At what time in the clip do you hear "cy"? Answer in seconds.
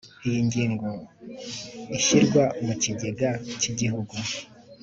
3.59-3.67